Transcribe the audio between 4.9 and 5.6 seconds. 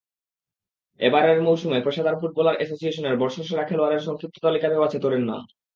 তোরের নাম।